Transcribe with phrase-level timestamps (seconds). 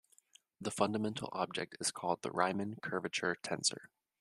[0.59, 3.89] The fundamental object is called the Riemann curvature tensor.